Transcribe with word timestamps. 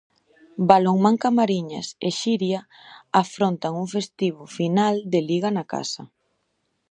Balonmán 0.69 1.17
Camariñas 1.23 1.87
e 2.07 2.09
Xiria 2.19 2.61
afrontan 3.23 3.73
un 3.83 3.87
festivo 3.95 4.43
final 4.57 4.95
de 5.11 5.19
liga 5.29 5.49
na 5.57 5.63
casa. 5.73 6.03